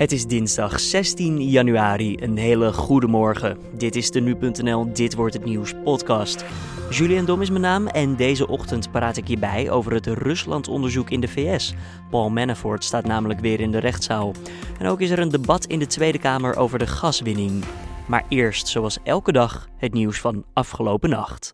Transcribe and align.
Het 0.00 0.12
is 0.12 0.26
dinsdag 0.26 0.80
16 0.80 1.42
januari. 1.48 2.16
Een 2.20 2.36
hele 2.36 2.72
goede 2.72 3.06
morgen. 3.06 3.58
Dit 3.76 3.96
is 3.96 4.10
de 4.10 4.20
nu.nl 4.20 4.92
Dit 4.92 5.14
wordt 5.14 5.34
het 5.34 5.44
nieuws 5.44 5.74
podcast. 5.84 6.44
Julian 6.90 7.24
Dom 7.24 7.40
is 7.42 7.50
mijn 7.50 7.62
naam 7.62 7.86
en 7.86 8.16
deze 8.16 8.48
ochtend 8.48 8.90
praat 8.90 9.16
ik 9.16 9.26
hierbij 9.26 9.70
over 9.70 9.92
het 9.92 10.06
Rusland-onderzoek 10.06 11.10
in 11.10 11.20
de 11.20 11.28
VS. 11.28 11.74
Paul 12.10 12.30
Manafort 12.30 12.84
staat 12.84 13.04
namelijk 13.04 13.40
weer 13.40 13.60
in 13.60 13.70
de 13.70 13.78
rechtszaal. 13.78 14.32
En 14.78 14.86
ook 14.86 15.00
is 15.00 15.10
er 15.10 15.18
een 15.18 15.28
debat 15.28 15.64
in 15.64 15.78
de 15.78 15.86
Tweede 15.86 16.18
Kamer 16.18 16.56
over 16.56 16.78
de 16.78 16.86
gaswinning. 16.86 17.64
Maar 18.06 18.24
eerst, 18.28 18.68
zoals 18.68 18.98
elke 19.02 19.32
dag, 19.32 19.68
het 19.76 19.92
nieuws 19.92 20.20
van 20.20 20.44
afgelopen 20.52 21.10
nacht. 21.10 21.52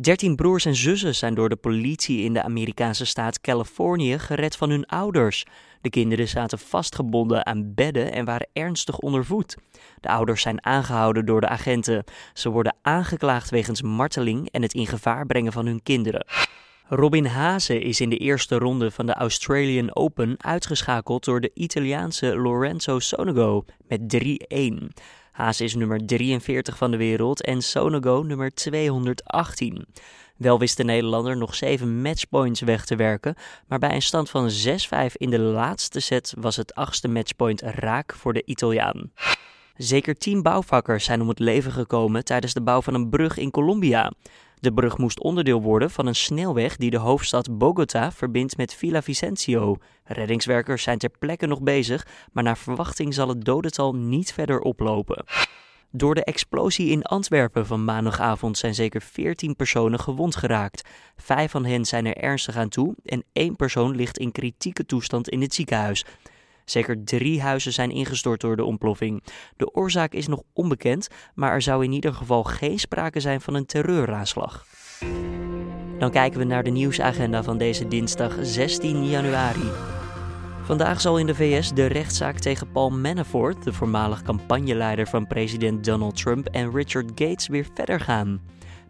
Dertien 0.00 0.36
broers 0.36 0.64
en 0.64 0.76
zussen 0.76 1.14
zijn 1.14 1.34
door 1.34 1.48
de 1.48 1.56
politie 1.56 2.24
in 2.24 2.32
de 2.32 2.42
Amerikaanse 2.42 3.04
staat 3.04 3.40
Californië 3.40 4.18
gered 4.18 4.56
van 4.56 4.70
hun 4.70 4.86
ouders. 4.86 5.44
De 5.80 5.90
kinderen 5.90 6.28
zaten 6.28 6.58
vastgebonden 6.58 7.46
aan 7.46 7.74
bedden 7.74 8.12
en 8.12 8.24
waren 8.24 8.48
ernstig 8.52 8.98
ondervoed. 8.98 9.56
De 10.00 10.08
ouders 10.08 10.42
zijn 10.42 10.64
aangehouden 10.64 11.26
door 11.26 11.40
de 11.40 11.48
agenten. 11.48 12.04
Ze 12.34 12.48
worden 12.50 12.76
aangeklaagd 12.82 13.50
wegens 13.50 13.82
marteling 13.82 14.50
en 14.50 14.62
het 14.62 14.74
in 14.74 14.86
gevaar 14.86 15.26
brengen 15.26 15.52
van 15.52 15.66
hun 15.66 15.82
kinderen. 15.82 16.26
Robin 16.92 17.26
Haase 17.26 17.80
is 17.80 18.00
in 18.00 18.10
de 18.10 18.16
eerste 18.16 18.58
ronde 18.58 18.90
van 18.90 19.06
de 19.06 19.14
Australian 19.14 19.96
Open 19.96 20.34
uitgeschakeld 20.38 21.24
door 21.24 21.40
de 21.40 21.50
Italiaanse 21.54 22.36
Lorenzo 22.36 22.98
Sonego 22.98 23.64
met 23.88 24.22
3-1. 24.54 25.02
Haase 25.32 25.64
is 25.64 25.74
nummer 25.74 26.06
43 26.06 26.76
van 26.76 26.90
de 26.90 26.96
wereld 26.96 27.44
en 27.44 27.62
Sonego 27.62 28.22
nummer 28.26 28.54
218. 28.54 29.86
Wel 30.40 30.58
wist 30.58 30.76
de 30.76 30.84
Nederlander 30.84 31.36
nog 31.36 31.54
7 31.54 32.02
matchpoints 32.02 32.60
weg 32.60 32.84
te 32.84 32.96
werken, 32.96 33.34
maar 33.66 33.78
bij 33.78 33.94
een 33.94 34.02
stand 34.02 34.30
van 34.30 34.50
6-5 34.50 34.52
in 35.12 35.30
de 35.30 35.38
laatste 35.38 36.00
set 36.00 36.34
was 36.38 36.56
het 36.56 36.74
achtste 36.74 37.08
matchpoint 37.08 37.60
raak 37.60 38.14
voor 38.14 38.32
de 38.32 38.42
Italiaan. 38.44 39.12
Zeker 39.76 40.14
10 40.14 40.42
bouwvakkers 40.42 41.04
zijn 41.04 41.20
om 41.20 41.28
het 41.28 41.38
leven 41.38 41.72
gekomen 41.72 42.24
tijdens 42.24 42.52
de 42.52 42.62
bouw 42.62 42.82
van 42.82 42.94
een 42.94 43.08
brug 43.08 43.36
in 43.36 43.50
Colombia. 43.50 44.12
De 44.54 44.72
brug 44.72 44.98
moest 44.98 45.20
onderdeel 45.20 45.62
worden 45.62 45.90
van 45.90 46.06
een 46.06 46.14
snelweg 46.14 46.76
die 46.76 46.90
de 46.90 46.98
hoofdstad 46.98 47.58
Bogota 47.58 48.12
verbindt 48.12 48.56
met 48.56 48.74
Vicencio. 48.74 49.76
Reddingswerkers 50.04 50.82
zijn 50.82 50.98
ter 50.98 51.10
plekke 51.18 51.46
nog 51.46 51.62
bezig, 51.62 52.06
maar 52.32 52.44
naar 52.44 52.58
verwachting 52.58 53.14
zal 53.14 53.28
het 53.28 53.44
dodental 53.44 53.94
niet 53.94 54.32
verder 54.32 54.60
oplopen. 54.60 55.24
Door 55.92 56.14
de 56.14 56.24
explosie 56.24 56.90
in 56.90 57.02
Antwerpen 57.02 57.66
van 57.66 57.84
maandagavond 57.84 58.58
zijn 58.58 58.74
zeker 58.74 59.02
14 59.02 59.56
personen 59.56 60.00
gewond 60.00 60.36
geraakt. 60.36 60.88
Vijf 61.16 61.50
van 61.50 61.64
hen 61.64 61.84
zijn 61.84 62.06
er 62.06 62.16
ernstig 62.16 62.56
aan 62.56 62.68
toe 62.68 62.94
en 63.04 63.24
één 63.32 63.56
persoon 63.56 63.96
ligt 63.96 64.18
in 64.18 64.32
kritieke 64.32 64.86
toestand 64.86 65.28
in 65.28 65.40
het 65.40 65.54
ziekenhuis. 65.54 66.04
Zeker 66.64 67.04
drie 67.04 67.42
huizen 67.42 67.72
zijn 67.72 67.90
ingestort 67.90 68.40
door 68.40 68.56
de 68.56 68.64
ontploffing. 68.64 69.22
De 69.56 69.74
oorzaak 69.74 70.12
is 70.12 70.26
nog 70.26 70.42
onbekend, 70.52 71.08
maar 71.34 71.52
er 71.52 71.62
zou 71.62 71.84
in 71.84 71.92
ieder 71.92 72.14
geval 72.14 72.44
geen 72.44 72.78
sprake 72.78 73.20
zijn 73.20 73.40
van 73.40 73.54
een 73.54 73.66
terreuraanslag. 73.66 74.66
Dan 75.98 76.10
kijken 76.10 76.38
we 76.38 76.44
naar 76.44 76.62
de 76.62 76.70
nieuwsagenda 76.70 77.42
van 77.42 77.58
deze 77.58 77.88
dinsdag 77.88 78.36
16 78.40 79.08
januari. 79.08 79.99
Vandaag 80.70 81.00
zal 81.00 81.18
in 81.18 81.26
de 81.26 81.34
VS 81.34 81.72
de 81.72 81.86
rechtszaak 81.86 82.38
tegen 82.38 82.70
Paul 82.70 82.90
Manafort, 82.90 83.64
de 83.64 83.72
voormalig 83.72 84.22
campagneleider 84.22 85.06
van 85.06 85.26
president 85.26 85.84
Donald 85.84 86.16
Trump, 86.16 86.46
en 86.46 86.72
Richard 86.72 87.10
Gates 87.14 87.48
weer 87.48 87.66
verder 87.74 88.00
gaan. 88.00 88.40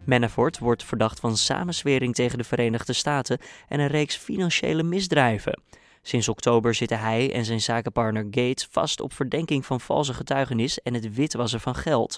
Manafort 0.05 0.59
wordt 0.59 0.83
verdacht 0.83 1.19
van 1.19 1.37
samenswering 1.37 2.15
tegen 2.15 2.37
de 2.37 2.43
Verenigde 2.43 2.93
Staten 2.93 3.37
en 3.67 3.79
een 3.79 3.87
reeks 3.87 4.15
financiële 4.15 4.83
misdrijven. 4.83 5.61
Sinds 6.01 6.27
oktober 6.27 6.75
zitten 6.75 6.99
hij 6.99 7.33
en 7.33 7.45
zijn 7.45 7.61
zakenpartner 7.61 8.23
Gates 8.23 8.67
vast 8.71 9.01
op 9.01 9.13
verdenking 9.13 9.65
van 9.65 9.79
valse 9.79 10.13
getuigenis 10.13 10.81
en 10.81 10.93
het 10.93 11.15
witwassen 11.15 11.59
van 11.59 11.75
geld. 11.75 12.17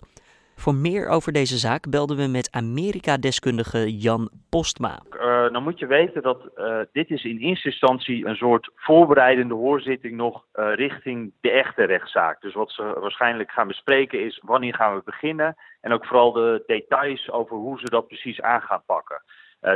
Voor 0.55 0.75
meer 0.75 1.07
over 1.07 1.31
deze 1.31 1.57
zaak 1.57 1.89
belden 1.89 2.17
we 2.17 2.27
met 2.27 2.51
Amerika-deskundige 2.51 3.97
Jan 3.97 4.29
Postma. 4.49 5.01
Uh, 5.13 5.51
dan 5.51 5.63
moet 5.63 5.79
je 5.79 5.87
weten 5.87 6.21
dat 6.21 6.49
uh, 6.55 6.79
dit 6.91 7.09
is 7.09 7.23
in 7.23 7.37
eerste 7.37 7.67
instantie 7.67 8.25
een 8.25 8.35
soort 8.35 8.69
voorbereidende 8.75 9.53
hoorzitting 9.53 10.15
nog 10.15 10.45
uh, 10.55 10.73
richting 10.75 11.33
de 11.41 11.51
echte 11.51 11.83
rechtszaak. 11.83 12.41
Dus 12.41 12.53
wat 12.53 12.71
ze 12.71 12.97
waarschijnlijk 12.99 13.51
gaan 13.51 13.67
bespreken 13.67 14.25
is 14.25 14.41
wanneer 14.43 14.73
gaan 14.73 14.95
we 14.95 15.01
beginnen 15.05 15.55
en 15.81 15.91
ook 15.91 16.05
vooral 16.05 16.31
de 16.31 16.63
details 16.65 17.31
over 17.31 17.55
hoe 17.55 17.79
ze 17.79 17.89
dat 17.89 18.07
precies 18.07 18.41
aan 18.41 18.61
gaan 18.61 18.83
pakken. 18.85 19.21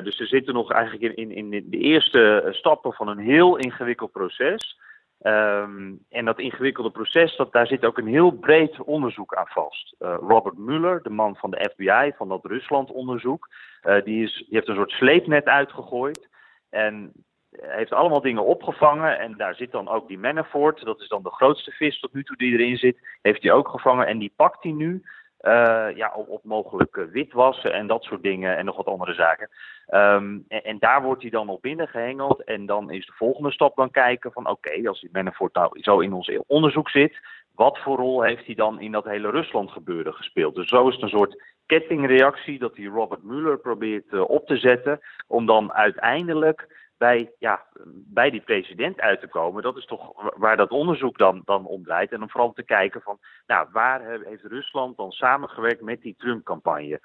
Dus 0.04 0.18
ze 0.18 0.26
zitten 0.26 0.54
nog 0.54 0.72
eigenlijk 0.72 1.18
in, 1.18 1.30
in, 1.30 1.54
in 1.54 1.70
de 1.70 1.78
eerste 1.78 2.48
stappen 2.52 2.94
van 2.94 3.08
een 3.08 3.18
heel 3.18 3.56
ingewikkeld 3.56 4.12
proces. 4.12 4.80
Um, 5.22 6.06
en 6.10 6.26
dat 6.26 6.40
ingewikkelde 6.40 6.92
proces, 6.92 7.36
dat, 7.36 7.54
daar 7.54 7.68
zit 7.68 7.86
ook 7.86 7.98
een 7.98 8.08
heel 8.08 8.32
breed 8.32 8.82
onderzoek 8.82 9.36
aan 9.36 9.48
vast. 9.48 9.96
Uh, 10.00 10.18
Robert 10.20 10.58
Mueller, 10.58 11.04
de 11.04 11.10
man 11.10 11.36
van 11.36 11.52
de 11.52 11.70
FBI, 11.74 12.14
van 12.18 12.30
dat 12.30 12.46
Rusland-onderzoek, 12.46 13.48
uh, 13.84 14.04
die, 14.04 14.24
is, 14.24 14.36
die 14.36 14.48
heeft 14.50 14.68
een 14.68 14.76
soort 14.76 14.92
sleepnet 14.92 15.46
uitgegooid. 15.46 16.30
En 16.70 17.14
heeft 17.62 17.94
allemaal 17.94 18.22
dingen 18.22 18.46
opgevangen. 18.46 19.20
En 19.20 19.38
daar 19.38 19.56
zit 19.56 19.72
dan 19.72 19.88
ook 19.88 20.08
die 20.08 20.18
Manafort, 20.18 20.86
dat 20.86 21.02
is 21.02 21.08
dan 21.08 21.24
de 21.24 21.32
grootste 21.32 21.72
vis 21.72 22.00
tot 22.00 22.14
nu 22.14 22.24
toe 22.24 22.36
die 22.36 22.54
erin 22.54 22.78
zit, 22.78 22.98
heeft 23.22 23.44
hij 23.44 23.52
ook 23.52 23.68
gevangen. 23.68 24.08
En 24.08 24.18
die 24.18 24.34
pakt 24.36 24.64
hij 24.64 24.72
nu 24.72 25.04
ja, 25.96 26.13
op, 26.16 26.30
op 26.30 26.44
mogelijk 26.44 27.08
witwassen 27.12 27.74
en 27.74 27.88
dat 27.88 28.03
soort 28.03 28.24
dingen 28.24 28.58
en 28.58 28.66
nog 28.66 28.75
wat 28.75 28.85
andere 28.85 29.13
zaken. 29.13 29.50
Um, 29.90 30.46
en, 30.47 30.80
daar 30.80 31.02
wordt 31.02 31.22
hij 31.22 31.31
dan 31.31 31.50
op 31.50 31.62
binnengehengeld. 31.62 32.44
En 32.44 32.66
dan 32.66 32.91
is 32.91 33.06
de 33.06 33.13
volgende 33.16 33.52
stap 33.52 33.75
dan 33.75 33.91
kijken 33.91 34.31
van 34.31 34.50
oké, 34.50 34.88
als 34.88 35.02
die 35.02 35.09
Manafort 35.12 35.53
nou 35.53 35.81
zo 35.81 36.00
in 36.00 36.13
ons 36.13 36.31
onderzoek 36.47 36.90
zit, 36.90 37.19
wat 37.56 37.80
voor 37.80 37.97
rol 37.97 38.22
heeft 38.22 38.46
hij 38.46 38.56
dan 38.56 38.80
in 38.80 38.91
dat 38.91 39.06
hele 39.06 39.30
Rusland 39.30 39.72
gebeuren 39.72 40.13
gespeeld? 40.13 40.56
Dus 40.56 40.68
zo 40.68 40.88
is 40.88 40.94
het 40.94 41.03
een 41.03 41.09
soort 41.09 41.44
kettingreactie 41.66 42.59
dat 42.59 42.75
die 42.75 42.90
Robert 42.90 43.24
Mueller 43.24 43.59
probeert 43.59 44.12
uh, 44.12 44.30
op 44.30 44.47
te 44.47 44.57
zetten 44.57 45.00
om 45.28 45.46
dan 45.46 45.74
uiteindelijk 45.74 46.87
bij, 46.97 47.31
ja, 47.40 47.66
bij 47.90 48.30
die 48.30 48.41
president 48.41 49.00
uit 49.00 49.19
te 49.19 49.28
komen. 49.28 49.63
Dat 49.63 49.78
is 49.78 49.85
toch 49.85 50.31
waar 50.38 50.58
dat 50.58 50.69
onderzoek 50.69 51.18
dan, 51.18 51.41
dan 51.46 51.66
om 51.66 51.84
draait. 51.84 52.12
En 52.12 52.22
om 52.22 52.30
vooral 52.30 52.53
te 52.53 52.63
kijken 52.63 53.02
van, 53.02 53.19
nou, 53.47 53.68
waar 53.72 54.19
heeft 54.24 54.44
Rusland 54.44 54.97
dan 54.97 55.12
samengewerkt 55.12 55.81
met 55.81 56.02
die 56.02 56.16
Trump-campagne? 56.18 57.00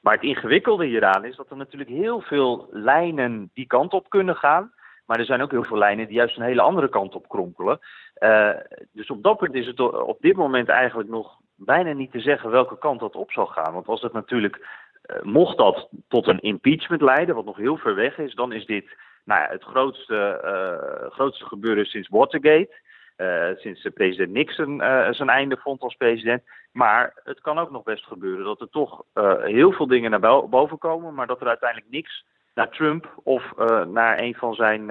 Maar 0.00 0.14
het 0.14 0.22
ingewikkelde 0.22 0.86
hieraan 0.86 1.24
is 1.24 1.36
dat 1.36 1.50
er 1.50 1.56
natuurlijk 1.56 1.90
heel 1.90 2.20
veel 2.20 2.68
lijnen 2.70 3.50
die 3.54 3.66
kant 3.66 3.92
op 3.92 4.08
kunnen 4.08 4.36
gaan. 4.36 4.72
Maar 5.06 5.18
er 5.18 5.24
zijn 5.24 5.42
ook 5.42 5.50
heel 5.50 5.64
veel 5.64 5.78
lijnen 5.78 6.06
die 6.06 6.16
juist 6.16 6.36
een 6.36 6.42
hele 6.42 6.60
andere 6.60 6.88
kant 6.88 7.14
op 7.14 7.28
kronkelen. 7.28 7.78
Uh, 8.18 8.50
dus 8.92 9.10
op 9.10 9.22
dat 9.22 9.36
punt 9.36 9.54
is 9.54 9.66
het 9.66 9.80
op 9.80 10.20
dit 10.20 10.36
moment 10.36 10.68
eigenlijk 10.68 11.08
nog 11.08 11.38
bijna 11.54 11.92
niet 11.92 12.12
te 12.12 12.20
zeggen 12.20 12.50
welke 12.50 12.78
kant 12.78 13.00
dat 13.00 13.16
op 13.16 13.32
zal 13.32 13.46
gaan. 13.46 13.72
Want 13.72 13.86
als 13.86 14.02
het 14.02 14.12
natuurlijk, 14.12 14.68
uh, 15.06 15.22
mocht 15.22 15.56
dat 15.56 15.88
tot 16.08 16.26
een 16.26 16.40
impeachment 16.40 17.02
leiden, 17.02 17.34
wat 17.34 17.44
nog 17.44 17.56
heel 17.56 17.76
ver 17.76 17.94
weg 17.94 18.18
is, 18.18 18.34
dan 18.34 18.52
is 18.52 18.66
dit 18.66 18.96
nou 19.24 19.40
ja, 19.40 19.48
het 19.48 19.64
grootste, 19.64 20.40
uh, 20.44 21.10
grootste 21.10 21.44
gebeuren 21.44 21.86
sinds 21.86 22.08
Watergate. 22.08 22.88
Uh, 23.20 23.48
sinds 23.56 23.82
de 23.82 23.90
president 23.90 24.32
Nixon 24.32 24.80
uh, 24.80 25.10
zijn 25.10 25.28
einde 25.28 25.56
vond 25.56 25.80
als 25.80 25.94
president. 25.94 26.42
Maar 26.72 27.20
het 27.24 27.40
kan 27.40 27.58
ook 27.58 27.70
nog 27.70 27.82
best 27.82 28.06
gebeuren 28.06 28.44
dat 28.44 28.60
er 28.60 28.68
toch 28.68 29.04
uh, 29.14 29.42
heel 29.42 29.72
veel 29.72 29.86
dingen 29.86 30.10
naar 30.10 30.48
boven 30.48 30.78
komen, 30.78 31.14
maar 31.14 31.26
dat 31.26 31.40
er 31.40 31.46
uiteindelijk 31.48 31.90
niks 31.90 32.24
naar 32.54 32.70
Trump 32.70 33.20
of 33.22 33.52
naar 33.86 34.18
een 34.18 34.34
van 34.34 34.54
zijn 34.54 34.86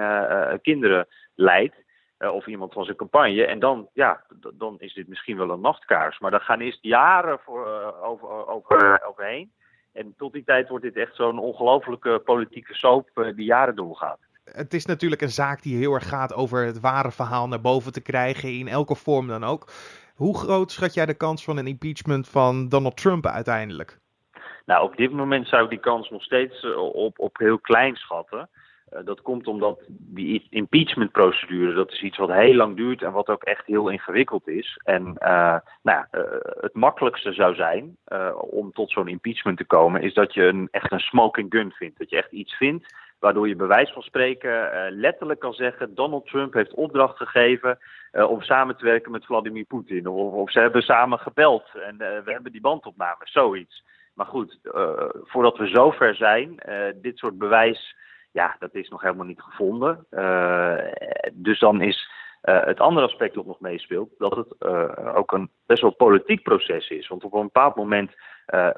kinderen 0.62 1.06
leidt. 1.34 1.74
of 2.18 2.46
iemand 2.46 2.72
van 2.72 2.84
zijn 2.84 2.96
campagne. 2.96 3.44
En 3.44 3.58
dan, 3.58 3.88
ja, 3.92 4.24
dan 4.54 4.76
is 4.78 4.94
dit 4.94 5.08
misschien 5.08 5.36
wel 5.36 5.50
een 5.50 5.60
nachtkaars. 5.60 6.18
Maar 6.18 6.30
daar 6.30 6.40
gaan 6.40 6.60
eerst 6.60 6.78
jaren 6.82 7.38
voor, 7.38 7.94
over, 8.02 8.46
over, 8.46 9.02
overheen. 9.06 9.52
En 9.92 10.14
tot 10.16 10.32
die 10.32 10.44
tijd 10.44 10.68
wordt 10.68 10.84
dit 10.84 10.96
echt 10.96 11.16
zo'n 11.16 11.38
ongelofelijke 11.38 12.22
politieke 12.24 12.74
soap 12.74 13.32
die 13.36 13.44
jaren 13.44 13.76
doorgaat 13.76 14.18
het 14.44 14.74
is 14.74 14.86
natuurlijk 14.86 15.22
een 15.22 15.30
zaak 15.30 15.62
die 15.62 15.76
heel 15.76 15.94
erg 15.94 16.08
gaat 16.08 16.34
over 16.34 16.64
het 16.64 16.80
ware 16.80 17.10
verhaal 17.10 17.48
naar 17.48 17.60
boven 17.60 17.92
te 17.92 18.02
krijgen, 18.02 18.58
in 18.58 18.68
elke 18.68 18.94
vorm 18.94 19.26
dan 19.26 19.44
ook. 19.44 19.70
Hoe 20.14 20.38
groot 20.38 20.72
schat 20.72 20.94
jij 20.94 21.06
de 21.06 21.14
kans 21.14 21.44
van 21.44 21.56
een 21.56 21.66
impeachment 21.66 22.28
van 22.28 22.68
Donald 22.68 22.96
Trump 22.96 23.26
uiteindelijk? 23.26 23.98
Nou, 24.66 24.84
op 24.84 24.96
dit 24.96 25.12
moment 25.12 25.48
zou 25.48 25.64
ik 25.64 25.70
die 25.70 25.80
kans 25.80 26.10
nog 26.10 26.22
steeds 26.22 26.62
uh, 26.62 26.76
op, 26.76 27.18
op 27.18 27.38
heel 27.38 27.58
klein 27.58 27.96
schatten. 27.96 28.48
Uh, 28.92 29.00
dat 29.04 29.22
komt 29.22 29.46
omdat 29.46 29.84
die 29.88 30.46
impeachmentprocedure, 30.50 31.72
dat 31.72 31.92
is 31.92 32.02
iets 32.02 32.18
wat 32.18 32.32
heel 32.32 32.54
lang 32.54 32.76
duurt 32.76 33.02
en 33.02 33.12
wat 33.12 33.28
ook 33.28 33.42
echt 33.42 33.66
heel 33.66 33.88
ingewikkeld 33.88 34.48
is. 34.48 34.80
En 34.84 35.16
uh, 35.22 35.56
nou, 35.82 36.04
het 36.60 36.74
makkelijkste 36.74 37.32
zou 37.32 37.54
zijn 37.54 37.96
om 38.36 38.72
tot 38.72 38.90
zo'n 38.90 39.08
impeachment 39.08 39.58
te 39.58 39.64
komen, 39.64 40.02
is 40.02 40.14
dat 40.14 40.34
je 40.34 40.42
een, 40.42 40.68
echt 40.70 40.92
een 40.92 41.00
smoking 41.00 41.46
gun 41.48 41.72
vindt. 41.72 41.98
Dat 41.98 42.10
je 42.10 42.16
echt 42.16 42.32
iets 42.32 42.56
vindt 42.56 42.98
Waardoor 43.20 43.48
je 43.48 43.56
bij 43.56 43.66
wijze 43.66 43.92
van 43.92 44.02
spreken 44.02 44.70
letterlijk 44.90 45.40
kan 45.40 45.52
zeggen: 45.52 45.94
Donald 45.94 46.26
Trump 46.26 46.52
heeft 46.52 46.74
opdracht 46.74 47.16
gegeven 47.16 47.78
om 48.12 48.42
samen 48.42 48.76
te 48.76 48.84
werken 48.84 49.10
met 49.10 49.24
Vladimir 49.24 49.64
Poetin. 49.64 50.06
Of, 50.06 50.32
of, 50.32 50.50
ze 50.50 50.60
hebben 50.60 50.82
samen 50.82 51.18
gebeld 51.18 51.64
en 51.74 51.96
we 51.98 52.32
hebben 52.32 52.52
die 52.52 52.60
bandopname, 52.60 53.20
zoiets. 53.24 53.84
Maar 54.14 54.26
goed, 54.26 54.58
voordat 55.24 55.58
we 55.58 55.66
zover 55.66 56.14
zijn, 56.14 56.54
dit 56.94 57.18
soort 57.18 57.38
bewijs, 57.38 57.96
ja, 58.32 58.56
dat 58.58 58.74
is 58.74 58.88
nog 58.88 59.02
helemaal 59.02 59.26
niet 59.26 59.42
gevonden. 59.42 60.06
dus 61.32 61.58
dan 61.58 61.80
is 61.80 62.10
het 62.40 62.80
andere 62.80 63.06
aspect 63.06 63.34
dat 63.34 63.46
nog 63.46 63.60
meespeelt, 63.60 64.10
dat 64.18 64.36
het 64.36 64.64
ook 65.14 65.32
een 65.32 65.50
best 65.66 65.82
wel 65.82 65.94
politiek 65.94 66.42
proces 66.42 66.88
is. 66.88 67.08
Want 67.08 67.24
op 67.24 67.34
een 67.34 67.42
bepaald 67.42 67.76
moment 67.76 68.12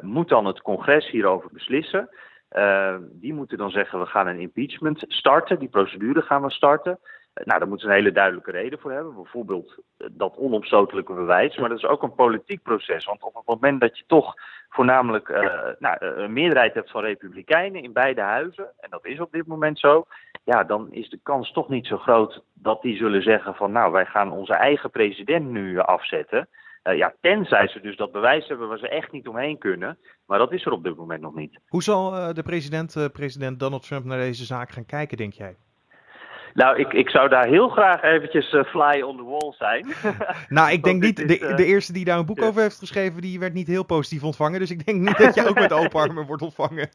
moet 0.00 0.28
dan 0.28 0.46
het 0.46 0.62
congres 0.62 1.10
hierover 1.10 1.50
beslissen. 1.52 2.08
die 3.02 3.34
moeten 3.34 3.58
dan 3.58 3.70
zeggen, 3.70 3.98
we 3.98 4.06
gaan 4.06 4.26
een 4.26 4.40
impeachment 4.40 5.04
starten, 5.08 5.58
die 5.58 5.68
procedure 5.68 6.22
gaan 6.22 6.42
we 6.42 6.50
starten. 6.50 6.98
Nou, 7.34 7.58
daar 7.58 7.68
moeten 7.68 7.86
ze 7.86 7.86
een 7.86 8.00
hele 8.00 8.12
duidelijke 8.12 8.50
reden 8.50 8.78
voor 8.78 8.92
hebben. 8.92 9.14
Bijvoorbeeld 9.14 9.74
eh, 9.96 10.06
dat 10.10 10.36
onomstotelijke 10.36 11.12
bewijs. 11.12 11.56
Maar 11.56 11.68
dat 11.68 11.78
is 11.78 11.86
ook 11.86 12.02
een 12.02 12.14
politiek 12.14 12.62
proces. 12.62 13.04
Want 13.04 13.22
op 13.22 13.34
het 13.34 13.46
moment 13.46 13.80
dat 13.80 13.98
je 13.98 14.04
toch 14.06 14.34
voornamelijk 14.68 15.28
uh, 15.28 15.36
nou, 15.78 15.96
eh, 15.98 16.08
een 16.14 16.32
meerderheid 16.32 16.74
hebt 16.74 16.90
van 16.90 17.02
republikeinen 17.02 17.82
in 17.82 17.92
beide 17.92 18.20
huizen, 18.20 18.70
en 18.80 18.90
dat 18.90 19.06
is 19.06 19.20
op 19.20 19.32
dit 19.32 19.46
moment 19.46 19.78
zo, 19.78 20.06
ja, 20.44 20.64
dan 20.64 20.92
is 20.92 21.08
de 21.08 21.20
kans 21.22 21.52
toch 21.52 21.68
niet 21.68 21.86
zo 21.86 21.98
groot 21.98 22.42
dat 22.52 22.82
die 22.82 22.96
zullen 22.96 23.22
zeggen 23.22 23.54
van 23.54 23.72
nou, 23.72 23.92
wij 23.92 24.06
gaan 24.06 24.32
onze 24.32 24.54
eigen 24.54 24.90
president 24.90 25.50
nu 25.50 25.78
afzetten. 25.78 26.48
Uh, 26.84 26.96
ja, 26.96 27.14
tenzij 27.20 27.68
ze 27.68 27.80
dus 27.80 27.96
dat 27.96 28.12
bewijs 28.12 28.48
hebben 28.48 28.68
waar 28.68 28.78
ze 28.78 28.88
echt 28.88 29.12
niet 29.12 29.28
omheen 29.28 29.58
kunnen. 29.58 29.98
Maar 30.26 30.38
dat 30.38 30.52
is 30.52 30.66
er 30.66 30.72
op 30.72 30.84
dit 30.84 30.96
moment 30.96 31.20
nog 31.20 31.34
niet. 31.34 31.58
Hoe 31.68 31.82
zal 31.82 32.34
de 32.34 32.42
president, 32.42 33.08
president 33.12 33.60
Donald 33.60 33.86
Trump 33.86 34.04
naar 34.04 34.18
deze 34.18 34.44
zaak 34.44 34.70
gaan 34.70 34.86
kijken, 34.86 35.16
denk 35.16 35.32
jij? 35.32 35.56
Nou, 36.54 36.78
ik, 36.78 36.92
ik 36.92 37.10
zou 37.10 37.28
daar 37.28 37.46
heel 37.46 37.68
graag 37.68 38.02
eventjes 38.02 38.52
uh, 38.52 38.64
fly 38.64 39.00
on 39.00 39.16
the 39.16 39.24
wall 39.24 39.52
zijn. 39.58 39.86
nou, 40.48 40.72
ik 40.72 40.82
denk 40.82 41.02
niet, 41.02 41.28
de, 41.28 41.40
uh, 41.40 41.56
de 41.56 41.64
eerste 41.64 41.92
die 41.92 42.04
daar 42.04 42.18
een 42.18 42.26
boek 42.26 42.42
over 42.42 42.62
heeft 42.62 42.78
geschreven, 42.78 43.20
die 43.20 43.38
werd 43.38 43.52
niet 43.52 43.66
heel 43.66 43.84
positief 43.84 44.24
ontvangen. 44.24 44.60
Dus 44.60 44.70
ik 44.70 44.86
denk 44.86 44.98
niet 44.98 45.18
dat 45.18 45.34
je 45.34 45.48
ook 45.48 45.58
met 45.58 45.72
open 45.72 46.00
armen 46.08 46.26
wordt 46.26 46.42
ontvangen. 46.42 46.88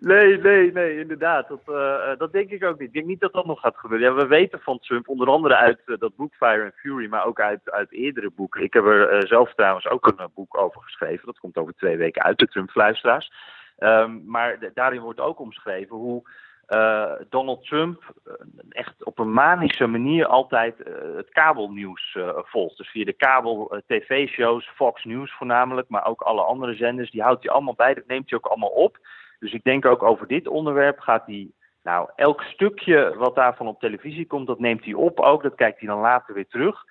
nee, 0.00 0.38
nee, 0.38 0.72
nee, 0.72 0.98
inderdaad. 0.98 1.48
Dat, 1.48 1.60
uh, 1.68 2.18
dat 2.18 2.32
denk 2.32 2.50
ik 2.50 2.64
ook 2.64 2.78
niet. 2.78 2.88
Ik 2.88 2.94
denk 2.94 3.06
niet 3.06 3.20
dat 3.20 3.32
dat 3.32 3.46
nog 3.46 3.60
gaat 3.60 3.76
gebeuren. 3.76 4.08
Ja, 4.08 4.14
we 4.14 4.26
weten 4.26 4.60
van 4.60 4.78
Trump, 4.78 5.08
onder 5.08 5.28
andere 5.28 5.56
uit 5.56 5.80
dat 5.84 6.16
boek 6.16 6.34
Fire 6.34 6.62
and 6.62 6.74
Fury, 6.74 7.08
maar 7.08 7.26
ook 7.26 7.40
uit, 7.40 7.70
uit 7.70 7.92
eerdere 7.92 8.30
boeken. 8.36 8.62
Ik 8.62 8.72
heb 8.72 8.84
er 8.84 9.26
zelf 9.26 9.54
trouwens 9.54 9.88
ook 9.88 10.06
een 10.06 10.28
boek 10.34 10.58
over 10.58 10.82
geschreven. 10.82 11.26
Dat 11.26 11.38
komt 11.38 11.56
over 11.56 11.74
twee 11.74 11.96
weken 11.96 12.22
uit, 12.22 12.38
de 12.38 12.46
Trump-fluisteraars. 12.46 13.32
Um, 13.78 14.22
maar 14.26 14.58
daarin 14.74 15.00
wordt 15.00 15.20
ook 15.20 15.40
omschreven 15.40 15.96
hoe 15.96 16.22
uh, 16.68 17.12
Donald 17.28 17.64
Trump 17.64 18.14
uh, 18.26 18.34
echt 18.68 19.04
op 19.04 19.18
een 19.18 19.32
manische 19.32 19.86
manier 19.86 20.26
altijd 20.26 20.74
uh, 20.78 21.16
het 21.16 21.28
kabelnieuws 21.28 22.18
volgt. 22.34 22.76
Dus 22.76 22.88
via 22.88 23.04
de 23.04 23.12
kabel 23.12 23.82
tv-shows, 23.86 24.70
Fox 24.74 25.04
News 25.04 25.32
voornamelijk, 25.32 25.88
maar 25.88 26.06
ook 26.06 26.20
alle 26.20 26.42
andere 26.42 26.74
zenders, 26.74 27.10
die 27.10 27.22
houdt 27.22 27.42
hij 27.42 27.52
allemaal 27.52 27.74
bij, 27.74 27.94
dat 27.94 28.06
neemt 28.06 28.30
hij 28.30 28.38
ook 28.38 28.46
allemaal 28.46 28.68
op. 28.68 28.98
Dus 29.38 29.52
ik 29.52 29.64
denk 29.64 29.86
ook 29.86 30.02
over 30.02 30.26
dit 30.26 30.48
onderwerp 30.48 30.98
gaat 30.98 31.26
hij, 31.26 31.50
nou, 31.82 32.10
elk 32.16 32.42
stukje 32.42 33.14
wat 33.16 33.34
daarvan 33.34 33.66
op 33.66 33.80
televisie 33.80 34.26
komt, 34.26 34.46
dat 34.46 34.58
neemt 34.58 34.84
hij 34.84 34.94
op 34.94 35.20
ook, 35.20 35.42
dat 35.42 35.54
kijkt 35.54 35.78
hij 35.78 35.88
dan 35.88 36.00
later 36.00 36.34
weer 36.34 36.48
terug. 36.48 36.84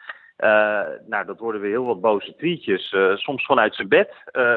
nou, 1.07 1.25
dat 1.25 1.39
worden 1.39 1.61
weer 1.61 1.69
heel 1.69 1.85
wat 1.85 2.01
boze 2.01 2.35
tweetjes, 2.35 2.95
soms 3.13 3.45
vanuit 3.45 3.75
zijn 3.75 3.87
bed, 3.87 4.13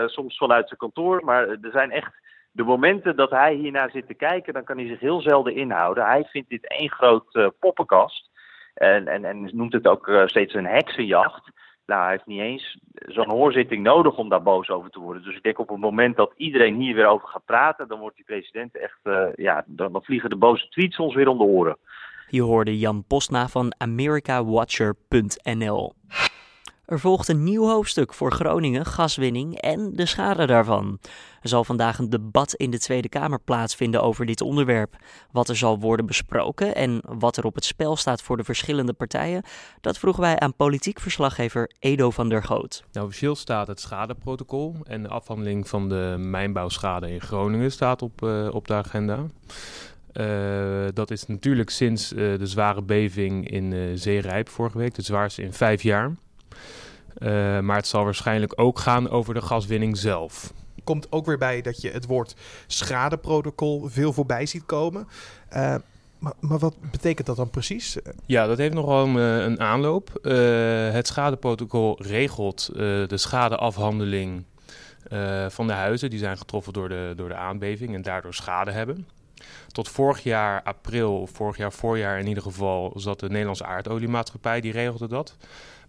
soms 0.06 0.36
vanuit 0.36 0.66
zijn 0.66 0.78
kantoor, 0.78 1.24
maar 1.24 1.48
er 1.48 1.70
zijn 1.72 1.90
echt 1.90 2.12
de 2.52 2.62
momenten 2.62 3.16
dat 3.16 3.30
hij 3.30 3.54
hiernaar 3.54 3.90
zit 3.90 4.06
te 4.06 4.14
kijken, 4.14 4.52
dan 4.52 4.64
kan 4.64 4.78
hij 4.78 4.86
zich 4.86 5.00
heel 5.00 5.20
zelden 5.20 5.54
inhouden. 5.54 6.04
Hij 6.04 6.24
vindt 6.24 6.48
dit 6.48 6.68
één 6.68 6.90
groot 6.90 7.34
uh, 7.34 7.46
poppenkast. 7.58 8.30
En, 8.74 9.08
en, 9.08 9.24
en 9.24 9.50
noemt 9.52 9.72
het 9.72 9.86
ook 9.86 10.06
uh, 10.06 10.26
steeds 10.26 10.54
een 10.54 10.66
heksenjacht. 10.66 11.50
Nou, 11.86 12.02
hij 12.02 12.10
heeft 12.10 12.26
niet 12.26 12.40
eens 12.40 12.78
zo'n 12.92 13.30
hoorzitting 13.30 13.82
nodig 13.82 14.16
om 14.16 14.28
daar 14.28 14.42
boos 14.42 14.70
over 14.70 14.90
te 14.90 15.00
worden. 15.00 15.22
Dus 15.22 15.36
ik 15.36 15.42
denk 15.42 15.58
op 15.58 15.68
het 15.68 15.78
moment 15.78 16.16
dat 16.16 16.32
iedereen 16.36 16.74
hier 16.74 16.94
weer 16.94 17.06
over 17.06 17.28
gaat 17.28 17.44
praten, 17.44 17.88
dan 17.88 17.98
wordt 17.98 18.16
die 18.16 18.24
president 18.24 18.76
echt, 18.76 18.98
uh, 19.02 19.26
ja, 19.34 19.64
dan, 19.66 19.98
vliegen 20.02 20.30
de 20.30 20.36
boze 20.36 20.68
tweets 20.68 20.98
ons 20.98 21.14
weer 21.14 21.28
om 21.28 21.38
de 21.38 21.44
oren. 21.44 21.76
Je 22.28 22.42
hoorde 22.42 22.78
Jan 22.78 23.04
Postna 23.04 23.48
van 23.48 23.74
AmericaWatcher.nl. 23.78 25.94
Er 26.90 27.00
volgt 27.00 27.28
een 27.28 27.44
nieuw 27.44 27.66
hoofdstuk 27.66 28.14
voor 28.14 28.32
Groningen, 28.32 28.86
gaswinning 28.86 29.56
en 29.60 29.90
de 29.94 30.06
schade 30.06 30.46
daarvan. 30.46 30.98
Er 31.42 31.48
zal 31.48 31.64
vandaag 31.64 31.98
een 31.98 32.10
debat 32.10 32.54
in 32.54 32.70
de 32.70 32.78
Tweede 32.78 33.08
Kamer 33.08 33.40
plaatsvinden 33.40 34.02
over 34.02 34.26
dit 34.26 34.40
onderwerp. 34.40 34.96
Wat 35.32 35.48
er 35.48 35.56
zal 35.56 35.78
worden 35.78 36.06
besproken 36.06 36.74
en 36.74 37.02
wat 37.04 37.36
er 37.36 37.44
op 37.44 37.54
het 37.54 37.64
spel 37.64 37.96
staat 37.96 38.22
voor 38.22 38.36
de 38.36 38.44
verschillende 38.44 38.92
partijen, 38.92 39.42
dat 39.80 39.98
vroegen 39.98 40.22
wij 40.22 40.38
aan 40.38 40.54
politiek 40.54 41.00
verslaggever 41.00 41.70
Edo 41.78 42.10
van 42.10 42.28
der 42.28 42.42
Goot. 42.42 42.84
Nou, 42.92 43.06
officieel 43.06 43.36
staat 43.36 43.66
het 43.66 43.80
schadeprotocol 43.80 44.76
en 44.84 45.02
de 45.02 45.08
afhandeling 45.08 45.68
van 45.68 45.88
de 45.88 46.14
mijnbouwschade 46.18 47.10
in 47.10 47.20
Groningen 47.20 47.72
staat 47.72 48.02
op, 48.02 48.22
uh, 48.22 48.48
op 48.52 48.68
de 48.68 48.74
agenda. 48.74 49.26
Uh, 50.12 50.88
dat 50.94 51.10
is 51.10 51.26
natuurlijk 51.26 51.70
sinds 51.70 52.12
uh, 52.12 52.38
de 52.38 52.46
zware 52.46 52.82
beving 52.82 53.50
in 53.50 53.98
Zeerijp 53.98 54.48
vorige 54.48 54.78
week, 54.78 54.94
de 54.94 55.02
zwaarste 55.02 55.42
in 55.42 55.52
vijf 55.52 55.82
jaar. 55.82 56.14
Uh, 57.18 57.58
maar 57.60 57.76
het 57.76 57.86
zal 57.86 58.04
waarschijnlijk 58.04 58.52
ook 58.56 58.78
gaan 58.78 59.10
over 59.10 59.34
de 59.34 59.42
gaswinning 59.42 59.96
zelf. 59.96 60.52
Komt 60.84 61.12
ook 61.12 61.26
weer 61.26 61.38
bij 61.38 61.62
dat 61.62 61.80
je 61.80 61.90
het 61.90 62.06
woord 62.06 62.34
schadeprotocol 62.66 63.88
veel 63.88 64.12
voorbij 64.12 64.46
ziet 64.46 64.66
komen. 64.66 65.08
Uh, 65.52 65.74
maar, 66.18 66.32
maar, 66.40 66.58
wat 66.58 66.74
betekent 66.90 67.26
dat 67.26 67.36
dan 67.36 67.50
precies? 67.50 67.96
Ja, 68.26 68.46
dat 68.46 68.58
heeft 68.58 68.74
nogal 68.74 69.06
een, 69.06 69.14
een 69.16 69.60
aanloop. 69.60 70.18
Uh, 70.22 70.92
het 70.92 71.06
schadeprotocol 71.06 72.02
regelt 72.02 72.70
de 72.74 73.16
schadeafhandeling 73.16 74.44
van 75.48 75.66
de 75.66 75.72
huizen 75.72 76.10
die 76.10 76.18
zijn 76.18 76.38
getroffen 76.38 76.72
door 76.72 76.88
de, 76.88 77.12
door 77.16 77.28
de 77.28 77.34
aanbeving 77.34 77.94
en 77.94 78.02
daardoor 78.02 78.34
schade 78.34 78.70
hebben. 78.70 79.06
Tot 79.72 79.88
vorig 79.88 80.22
jaar 80.22 80.62
april, 80.62 81.26
vorig 81.32 81.56
jaar 81.56 81.72
voorjaar 81.72 82.18
in 82.18 82.26
ieder 82.26 82.42
geval, 82.42 82.92
zat 82.96 83.20
de 83.20 83.28
Nederlandse 83.28 83.64
aardoliemaatschappij, 83.64 84.60
die 84.60 84.72
regelde 84.72 85.08
dat. 85.08 85.36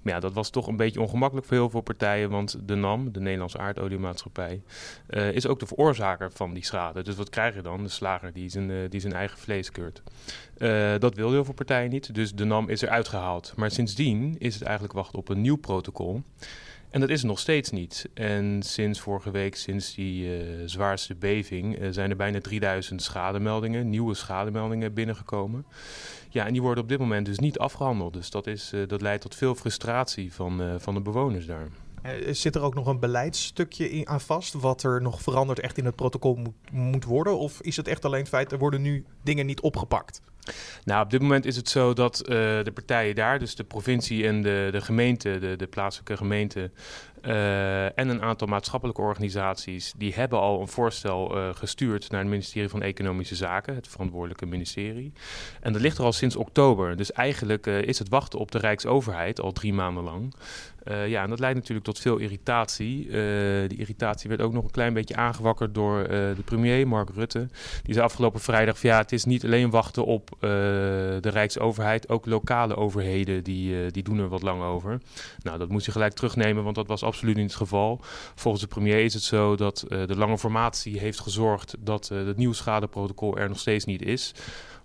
Ja, 0.03 0.19
dat 0.19 0.33
was 0.33 0.49
toch 0.49 0.67
een 0.67 0.77
beetje 0.77 1.01
ongemakkelijk 1.01 1.47
voor 1.47 1.57
heel 1.57 1.69
veel 1.69 1.81
partijen, 1.81 2.29
want 2.29 2.57
de 2.67 2.75
NAM, 2.75 3.11
de 3.11 3.19
Nederlandse 3.19 3.57
aardoliemaatschappij, 3.57 4.61
uh, 5.09 5.31
is 5.31 5.47
ook 5.47 5.59
de 5.59 5.65
veroorzaker 5.65 6.31
van 6.31 6.53
die 6.53 6.65
schade. 6.65 7.03
Dus 7.03 7.15
wat 7.15 7.29
krijg 7.29 7.55
je 7.55 7.61
dan? 7.61 7.83
De 7.83 7.89
slager 7.89 8.33
die 8.33 8.49
zijn, 8.49 8.69
uh, 8.69 8.89
die 8.89 8.99
zijn 8.99 9.13
eigen 9.13 9.37
vlees 9.37 9.71
keurt. 9.71 10.01
Uh, 10.57 10.93
dat 10.97 11.15
wil 11.15 11.31
heel 11.31 11.45
veel 11.45 11.53
partijen 11.53 11.89
niet, 11.89 12.15
dus 12.15 12.33
de 12.33 12.45
NAM 12.45 12.69
is 12.69 12.81
eruit 12.81 13.07
gehaald. 13.07 13.53
Maar 13.55 13.71
sindsdien 13.71 14.35
is 14.39 14.53
het 14.53 14.63
eigenlijk 14.63 14.93
wachten 14.93 15.19
op 15.19 15.29
een 15.29 15.41
nieuw 15.41 15.57
protocol. 15.57 16.21
En 16.91 16.99
dat 16.99 17.09
is 17.09 17.23
nog 17.23 17.39
steeds 17.39 17.69
niet. 17.69 18.09
En 18.13 18.63
sinds 18.63 18.99
vorige 18.99 19.31
week, 19.31 19.55
sinds 19.55 19.95
die 19.95 20.39
uh, 20.39 20.61
zwaarste 20.65 21.15
beving, 21.15 21.79
uh, 21.79 21.87
zijn 21.91 22.09
er 22.09 22.15
bijna 22.15 22.39
3000 22.41 23.01
schademeldingen, 23.01 23.89
nieuwe 23.89 24.13
schademeldingen 24.13 24.93
binnengekomen. 24.93 25.65
Ja, 26.29 26.45
en 26.45 26.51
die 26.51 26.61
worden 26.61 26.83
op 26.83 26.89
dit 26.89 26.99
moment 26.99 27.25
dus 27.25 27.39
niet 27.39 27.59
afgehandeld. 27.59 28.13
Dus 28.13 28.29
dat, 28.29 28.47
is, 28.47 28.71
uh, 28.73 28.87
dat 28.87 29.01
leidt 29.01 29.21
tot 29.21 29.35
veel 29.35 29.55
frustratie 29.55 30.33
van, 30.33 30.79
van 30.79 30.93
de 30.93 31.01
bewoners 31.01 31.45
daar. 31.45 31.67
Zit 32.31 32.55
er 32.55 32.61
ook 32.61 32.73
nog 32.73 32.87
een 32.87 32.99
beleidsstukje 32.99 33.91
in, 33.91 34.07
aan 34.07 34.21
vast, 34.21 34.53
wat 34.53 34.83
er 34.83 35.01
nog 35.01 35.21
veranderd 35.21 35.59
echt 35.59 35.77
in 35.77 35.85
het 35.85 35.95
protocol 35.95 36.35
moet, 36.35 36.71
moet 36.71 37.03
worden? 37.03 37.37
Of 37.37 37.61
is 37.61 37.77
het 37.77 37.87
echt 37.87 38.05
alleen 38.05 38.19
het 38.19 38.29
feit, 38.29 38.51
er 38.51 38.57
worden 38.57 38.81
nu 38.81 39.05
dingen 39.23 39.45
niet 39.45 39.61
opgepakt? 39.61 40.21
Nou, 40.83 41.03
op 41.03 41.09
dit 41.09 41.21
moment 41.21 41.45
is 41.45 41.55
het 41.55 41.69
zo 41.69 41.93
dat 41.93 42.21
uh, 42.21 42.27
de 42.63 42.71
partijen 42.73 43.15
daar, 43.15 43.39
dus 43.39 43.55
de 43.55 43.63
provincie 43.63 44.27
en 44.27 44.41
de, 44.41 44.69
de 44.71 44.81
gemeente, 44.81 45.39
de, 45.39 45.55
de 45.55 45.67
plaatselijke 45.67 46.17
gemeente, 46.17 46.71
uh, 47.25 47.99
en 47.99 48.09
een 48.09 48.21
aantal 48.21 48.47
maatschappelijke 48.47 49.01
organisaties, 49.01 49.93
die 49.97 50.13
hebben 50.13 50.39
al 50.39 50.61
een 50.61 50.67
voorstel 50.67 51.37
uh, 51.37 51.49
gestuurd 51.53 52.09
naar 52.09 52.19
het 52.19 52.29
ministerie 52.29 52.69
van 52.69 52.81
Economische 52.81 53.35
Zaken, 53.35 53.75
het 53.75 53.87
verantwoordelijke 53.87 54.45
ministerie. 54.45 55.13
En 55.61 55.73
dat 55.73 55.81
ligt 55.81 55.97
er 55.97 56.03
al 56.03 56.11
sinds 56.11 56.35
oktober. 56.35 56.95
Dus 56.95 57.11
eigenlijk 57.11 57.65
is 57.65 57.99
het 57.99 58.09
wachten 58.09 58.39
op 58.39 58.51
de 58.51 58.57
Rijksoverheid 58.57 59.41
al 59.41 59.51
drie 59.51 59.73
maanden 59.73 60.03
lang. 60.03 60.33
Ja, 61.07 61.23
en 61.23 61.29
dat 61.29 61.39
leidt 61.39 61.57
natuurlijk 61.57 61.85
tot 61.85 61.99
veel 61.99 62.17
irritatie. 62.17 63.09
Die 63.67 63.77
irritatie 63.77 64.29
werd 64.29 64.41
ook 64.41 64.53
nog 64.53 64.63
een 64.63 64.71
klein 64.71 64.93
beetje 64.93 65.15
aangewakkerd 65.15 65.73
door 65.73 66.07
de 66.07 66.41
premier, 66.45 66.87
Mark 66.87 67.09
Rutte. 67.09 67.47
Die 67.83 67.93
zei 67.93 68.05
afgelopen 68.05 68.39
vrijdag 68.39 68.79
van 68.79 68.89
ja, 68.89 68.97
het 68.97 69.11
is 69.11 69.25
niet 69.25 69.45
alleen 69.45 69.69
wachten 69.69 70.05
op 70.05 70.29
de 70.39 71.29
Rijksoverheid, 71.29 72.09
ook 72.09 72.25
lokale 72.25 72.75
overheden 72.75 73.43
die, 73.43 73.91
die 73.91 74.03
doen 74.03 74.19
er 74.19 74.27
wat 74.27 74.41
lang 74.41 74.61
over. 74.61 75.01
Nou, 75.43 75.57
dat 75.57 75.69
moest 75.69 75.85
je 75.85 75.91
gelijk 75.91 76.13
terugnemen, 76.13 76.63
want 76.63 76.75
dat 76.75 76.87
was 76.87 77.03
absoluut 77.11 77.35
niet 77.35 77.45
het 77.45 77.55
geval. 77.55 77.99
Volgens 78.35 78.63
de 78.63 78.69
premier 78.69 79.03
is 79.03 79.13
het 79.13 79.23
zo 79.23 79.55
dat 79.55 79.85
de 79.87 80.15
lange 80.17 80.37
formatie 80.37 80.99
heeft 80.99 81.19
gezorgd 81.19 81.75
dat 81.79 82.07
het 82.07 82.37
nieuw 82.37 82.53
schadeprotocol 82.53 83.37
er 83.37 83.47
nog 83.49 83.59
steeds 83.59 83.85
niet 83.85 84.01
is 84.01 84.33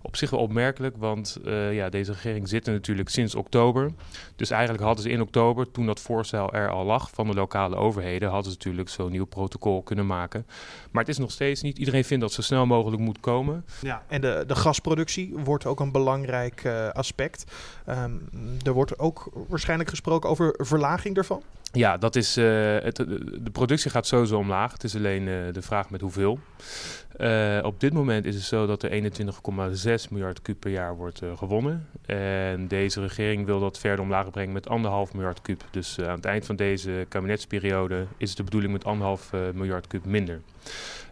op 0.01 0.15
zich 0.15 0.29
wel 0.29 0.39
opmerkelijk, 0.39 0.97
want 0.97 1.37
uh, 1.45 1.73
ja, 1.73 1.89
deze 1.89 2.11
regering 2.11 2.47
zit 2.47 2.67
er 2.67 2.73
natuurlijk 2.73 3.09
sinds 3.09 3.35
oktober. 3.35 3.91
Dus 4.35 4.49
eigenlijk 4.49 4.83
hadden 4.83 5.03
ze 5.03 5.09
in 5.09 5.21
oktober, 5.21 5.71
toen 5.71 5.85
dat 5.85 5.99
voorstel 5.99 6.53
er 6.53 6.69
al 6.69 6.85
lag 6.85 7.09
van 7.13 7.27
de 7.27 7.33
lokale 7.33 7.75
overheden, 7.75 8.29
hadden 8.29 8.51
ze 8.51 8.57
natuurlijk 8.57 8.89
zo'n 8.89 9.11
nieuw 9.11 9.25
protocol 9.25 9.81
kunnen 9.81 10.05
maken. 10.05 10.45
Maar 10.91 11.03
het 11.03 11.11
is 11.11 11.17
nog 11.17 11.31
steeds 11.31 11.61
niet. 11.61 11.77
Iedereen 11.77 12.03
vindt 12.03 12.23
dat 12.23 12.33
zo 12.33 12.41
snel 12.41 12.65
mogelijk 12.65 13.01
moet 13.01 13.19
komen. 13.19 13.65
Ja, 13.81 14.03
en 14.07 14.21
de, 14.21 14.43
de 14.47 14.55
gasproductie 14.55 15.33
wordt 15.43 15.65
ook 15.65 15.79
een 15.79 15.91
belangrijk 15.91 16.65
aspect. 16.93 17.43
Um, 17.89 18.29
er 18.63 18.73
wordt 18.73 18.99
ook 18.99 19.29
waarschijnlijk 19.47 19.89
gesproken 19.89 20.29
over 20.29 20.55
verlaging 20.57 21.15
daarvan. 21.15 21.43
Ja, 21.77 21.97
dat 21.97 22.15
is, 22.15 22.37
uh, 22.37 22.45
het, 22.79 22.95
de 22.95 23.51
productie 23.51 23.91
gaat 23.91 24.07
sowieso 24.07 24.37
omlaag. 24.37 24.71
Het 24.71 24.83
is 24.83 24.95
alleen 24.95 25.27
uh, 25.27 25.53
de 25.53 25.61
vraag 25.61 25.89
met 25.89 26.01
hoeveel. 26.01 26.39
Op 27.61 27.79
dit 27.79 27.93
moment 27.93 28.25
is 28.25 28.35
het 28.35 28.43
zo 28.43 28.65
dat 28.65 28.83
er 28.83 29.11
21,6 29.69 29.71
6 29.71 30.09
miljard 30.09 30.41
kub 30.41 30.59
per 30.59 30.71
jaar 30.71 30.95
wordt 30.95 31.21
gewonnen. 31.35 31.87
En 32.05 32.67
deze 32.67 33.01
regering 33.01 33.45
wil 33.45 33.59
dat 33.59 33.79
verder 33.79 33.99
omlaag 33.99 34.29
brengen 34.31 34.53
met 34.53 34.67
1,5 35.09 35.15
miljard 35.15 35.41
kub. 35.41 35.63
Dus 35.71 35.99
aan 35.99 36.15
het 36.15 36.25
eind 36.25 36.45
van 36.45 36.55
deze 36.55 37.05
kabinetsperiode 37.09 38.05
is 38.17 38.29
het 38.29 38.37
de 38.37 38.43
bedoeling 38.43 38.73
met 38.73 38.85
1,5 39.31 39.53
miljard 39.53 39.87
kub 39.87 40.05
minder. 40.05 40.41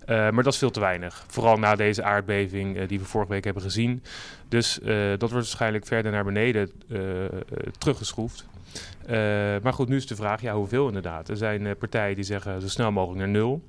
Maar 0.07 0.43
dat 0.43 0.53
is 0.53 0.57
veel 0.57 0.71
te 0.71 0.79
weinig. 0.79 1.25
Vooral 1.27 1.57
na 1.57 1.75
deze 1.75 2.03
aardbeving 2.03 2.85
die 2.85 2.99
we 2.99 3.05
vorige 3.05 3.31
week 3.31 3.43
hebben 3.43 3.63
gezien. 3.63 4.03
Dus 4.47 4.79
dat 4.83 5.19
wordt 5.19 5.33
waarschijnlijk 5.33 5.85
verder 5.85 6.11
naar 6.11 6.23
beneden 6.23 6.71
teruggeschroefd. 7.77 8.45
maar 9.63 9.73
goed, 9.73 9.87
nu 9.87 9.95
is 9.95 10.07
de 10.07 10.15
vraag, 10.15 10.41
ja, 10.41 10.53
hoeveel 10.53 10.87
inderdaad? 10.87 11.29
Er 11.29 11.37
zijn 11.37 11.77
partijen 11.77 12.15
die 12.15 12.23
zeggen 12.23 12.61
zo 12.61 12.67
snel 12.67 12.91
mogelijk 12.91 13.19
naar 13.19 13.29
nul. 13.29 13.63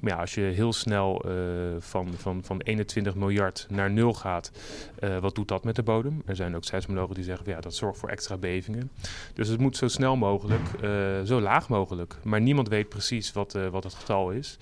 Maar 0.00 0.12
ja, 0.12 0.20
als 0.20 0.34
je 0.34 0.40
heel 0.40 0.72
snel 0.72 1.22
uh, 1.26 1.32
van, 1.78 2.14
van, 2.16 2.44
van 2.44 2.60
21 2.60 3.14
miljard 3.14 3.66
naar 3.70 3.90
nul 3.90 4.14
gaat, 4.14 4.50
uh, 5.00 5.18
wat 5.18 5.34
doet 5.34 5.48
dat 5.48 5.64
met 5.64 5.76
de 5.76 5.82
bodem? 5.82 6.22
Er 6.26 6.36
zijn 6.36 6.56
ook 6.56 6.64
seismologen 6.64 7.14
die 7.14 7.24
zeggen, 7.24 7.50
ja, 7.50 7.60
dat 7.60 7.74
zorgt 7.74 7.98
voor 7.98 8.08
extra 8.08 8.36
bevingen. 8.36 8.90
Dus 9.34 9.48
het 9.48 9.60
moet 9.60 9.76
zo 9.76 9.88
snel 9.88 10.16
mogelijk, 10.16 10.62
uh, 10.82 10.90
zo 11.24 11.40
laag 11.40 11.68
mogelijk. 11.68 12.16
Maar 12.22 12.40
niemand 12.40 12.68
weet 12.68 12.88
precies 12.88 13.32
wat, 13.32 13.58
wat 13.70 13.84
het 13.84 13.94
getal 13.94 14.30
is. 14.30 14.58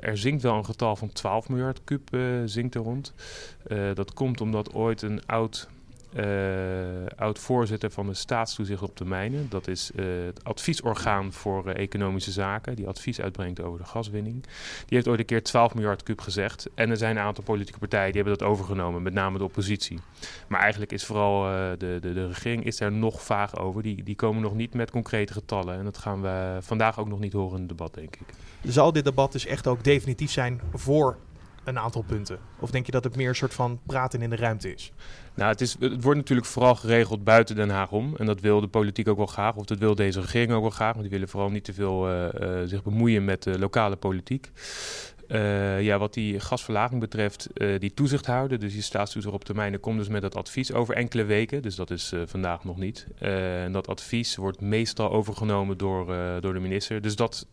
er 0.00 0.18
zinkt 0.18 0.42
wel 0.42 0.54
een 0.54 0.64
getal 0.64 0.96
van 0.96 1.12
12 1.12 1.48
miljard 1.48 1.80
kub 1.84 2.16
zinkt 2.44 2.74
er 2.74 2.80
rond. 2.80 3.14
dat 3.94 4.12
komt 4.12 4.40
omdat 4.40 4.74
ooit 4.74 5.02
een 5.02 5.26
oud 5.26 5.68
oud-voorzitter 7.16 7.90
van 7.90 8.06
de 8.06 8.14
staatstoezicht 8.14 8.82
op 8.82 8.96
de 8.96 9.04
mijnen. 9.04 9.46
Dat 9.48 9.68
is 9.68 9.90
uh, 9.94 10.04
het 10.24 10.44
adviesorgaan 10.44 11.32
voor 11.32 11.68
uh, 11.68 11.76
economische 11.76 12.30
zaken, 12.30 12.76
die 12.76 12.86
advies 12.86 13.20
uitbrengt 13.20 13.60
over 13.60 13.78
de 13.78 13.84
gaswinning. 13.84 14.42
Die 14.86 14.96
heeft 14.96 15.08
ooit 15.08 15.18
een 15.18 15.24
keer 15.24 15.42
12 15.42 15.74
miljard 15.74 16.02
kub 16.02 16.20
gezegd. 16.20 16.68
En 16.74 16.90
er 16.90 16.96
zijn 16.96 17.16
een 17.16 17.22
aantal 17.22 17.44
politieke 17.44 17.78
partijen 17.78 18.12
die 18.12 18.22
hebben 18.22 18.38
dat 18.38 18.48
overgenomen, 18.48 19.02
met 19.02 19.12
name 19.12 19.38
de 19.38 19.44
oppositie. 19.44 19.98
Maar 20.48 20.60
eigenlijk 20.60 20.92
is 20.92 21.04
vooral 21.04 21.42
de, 21.78 21.98
de, 22.00 22.12
de 22.12 22.26
regering 22.26 22.64
is 22.64 22.76
daar 22.76 22.92
nog 22.92 23.22
vaag 23.22 23.58
over. 23.58 23.82
Die, 23.82 24.02
die 24.02 24.16
komen 24.16 24.42
nog 24.42 24.54
niet 24.54 24.74
met 24.74 24.90
concrete 24.90 25.32
getallen. 25.32 25.78
En 25.78 25.84
dat 25.84 25.98
gaan 25.98 26.22
we 26.22 26.58
vandaag 26.60 26.98
ook 26.98 27.08
nog 27.08 27.20
niet 27.20 27.32
horen 27.32 27.54
in 27.54 27.58
het 27.58 27.68
debat, 27.68 27.94
denk 27.94 28.16
ik. 28.16 28.26
Zal 28.62 28.92
dit 28.92 29.04
debat 29.04 29.32
dus 29.32 29.46
echt 29.46 29.66
ook 29.66 29.84
definitief 29.84 30.30
zijn 30.30 30.60
voor 30.72 31.18
een 31.68 31.78
aantal 31.78 32.02
punten? 32.02 32.38
Of 32.58 32.70
denk 32.70 32.86
je 32.86 32.92
dat 32.92 33.04
het 33.04 33.16
meer 33.16 33.28
een 33.28 33.34
soort 33.34 33.54
van 33.54 33.80
praten 33.86 34.22
in 34.22 34.30
de 34.30 34.36
ruimte 34.36 34.74
is? 34.74 34.92
Nou, 35.34 35.50
het, 35.50 35.60
is, 35.60 35.76
het 35.80 36.02
wordt 36.02 36.18
natuurlijk 36.18 36.48
vooral 36.48 36.74
geregeld 36.74 37.24
buiten 37.24 37.56
Den 37.56 37.70
Haag 37.70 37.90
om. 37.90 38.16
En 38.16 38.26
dat 38.26 38.40
wil 38.40 38.60
de 38.60 38.66
politiek 38.66 39.08
ook 39.08 39.16
wel 39.16 39.26
graag, 39.26 39.56
of 39.56 39.64
dat 39.64 39.78
wil 39.78 39.94
deze 39.94 40.20
regering 40.20 40.52
ook 40.52 40.60
wel 40.60 40.70
graag. 40.70 40.90
Want 40.90 41.02
die 41.02 41.10
willen 41.10 41.28
vooral 41.28 41.50
niet 41.50 41.64
te 41.64 41.72
veel 41.72 42.10
uh, 42.10 42.24
uh, 42.40 42.60
zich 42.64 42.82
bemoeien 42.82 43.24
met 43.24 43.42
de 43.42 43.58
lokale 43.58 43.96
politiek. 43.96 44.50
Uh, 45.28 45.82
ja, 45.82 45.98
wat 45.98 46.14
die 46.14 46.40
gasverlaging 46.40 47.00
betreft, 47.00 47.48
die 47.78 47.94
toezicht 47.94 48.26
houden, 48.26 48.60
dus 48.60 48.72
die 48.72 48.82
staatstoezicht 48.82 49.34
op 49.34 49.44
termijn, 49.44 49.80
komt 49.80 49.98
dus 49.98 50.08
met 50.08 50.22
dat 50.22 50.36
advies 50.36 50.72
over 50.72 50.94
enkele 50.94 51.24
weken. 51.24 51.62
Dus 51.62 51.74
dat 51.74 51.90
is 51.90 52.12
vandaag 52.24 52.64
nog 52.64 52.76
niet. 52.76 53.06
en 53.18 53.72
dat 53.72 53.88
advies 53.88 54.36
wordt 54.36 54.60
meestal 54.60 55.10
overgenomen 55.10 55.78
door, 55.78 56.06
door 56.40 56.52
de 56.52 56.60
minister. 56.60 57.00
Dus 57.00 57.16
dat 57.16 57.46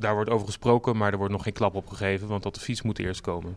daar 0.00 0.14
wordt 0.14 0.30
over 0.30 0.46
gesproken, 0.46 0.96
maar 0.96 1.12
er 1.12 1.18
wordt 1.18 1.32
nog 1.32 1.42
geen 1.42 1.52
klap 1.52 1.74
op 1.74 1.86
gegeven, 1.88 2.28
want 2.28 2.42
dat 2.42 2.56
advies 2.56 2.82
moet 2.82 2.98
eerst 2.98 3.20
komen. 3.20 3.56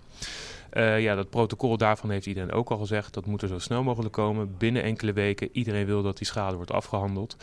Uh, 0.73 1.01
ja, 1.01 1.15
dat 1.15 1.29
protocol 1.29 1.77
daarvan 1.77 2.09
heeft 2.09 2.25
iedereen 2.25 2.51
ook 2.51 2.71
al 2.71 2.77
gezegd. 2.77 3.13
Dat 3.13 3.25
moet 3.25 3.41
er 3.41 3.47
zo 3.47 3.59
snel 3.59 3.83
mogelijk 3.83 4.13
komen, 4.13 4.57
binnen 4.57 4.83
enkele 4.83 5.13
weken. 5.13 5.49
Iedereen 5.51 5.85
wil 5.85 6.01
dat 6.01 6.17
die 6.17 6.27
schade 6.27 6.55
wordt 6.55 6.71
afgehandeld. 6.71 7.35